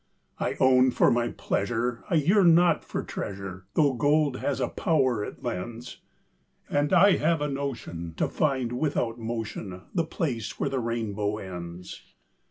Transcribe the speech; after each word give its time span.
I 0.39 0.55
own 0.59 0.89
for 0.89 1.11
my 1.11 1.27
pleasure, 1.27 2.03
I 2.09 2.15
yearn 2.15 2.55
not 2.55 2.83
for 2.83 3.03
treasure, 3.03 3.67
Though 3.75 3.93
gold 3.93 4.37
has 4.37 4.59
a 4.59 4.67
power 4.67 5.23
it 5.23 5.43
lends; 5.43 5.99
And 6.71 6.91
I 6.91 7.17
have 7.17 7.39
a 7.39 7.47
notion, 7.47 8.15
To 8.17 8.27
find 8.27 8.71
without 8.79 9.19
motion, 9.19 9.83
The 9.93 10.03
place 10.05 10.59
where 10.59 10.69
the 10.71 10.79
rainbow 10.79 11.37
ends. 11.37 12.01